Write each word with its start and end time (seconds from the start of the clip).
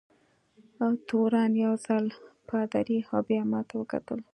تورن 1.07 1.51
یو 1.65 1.73
ځلي 1.85 2.13
پادري 2.49 2.97
او 3.11 3.19
بیا 3.27 3.41
ما 3.51 3.61
ته 3.67 3.73
وکتل. 3.77 4.19